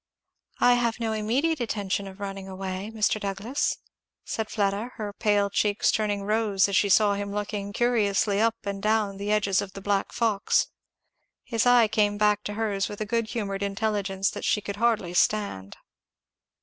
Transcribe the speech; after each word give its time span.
"I 0.59 0.73
have 0.73 0.99
no 0.99 1.13
immediate 1.13 1.61
intention 1.61 2.07
of 2.07 2.19
running 2.19 2.47
away, 2.47 2.91
Mr. 2.91 3.19
Douglass," 3.19 3.77
said 4.25 4.49
Fleda, 4.49 4.89
her 4.95 5.13
pale 5.13 5.51
cheeks 5.51 5.91
turning 5.91 6.23
rose 6.23 6.67
as 6.67 6.75
she 6.75 6.89
saw 6.89 7.13
him 7.13 7.31
looking 7.31 7.71
curiously 7.71 8.41
up 8.41 8.55
and 8.63 8.81
down 8.81 9.17
the 9.17 9.31
edges 9.31 9.61
of 9.61 9.73
the 9.73 9.79
black 9.81 10.11
fox. 10.11 10.69
His 11.43 11.67
eye 11.67 11.87
came 11.87 12.17
back 12.17 12.43
to 12.45 12.55
hers 12.55 12.89
with 12.89 12.99
a 12.99 13.05
good 13.05 13.29
humoured 13.29 13.61
intelligence 13.61 14.31
that 14.31 14.43
she 14.43 14.59
could 14.59 14.77
hardly 14.77 15.13
stand. 15.13 15.77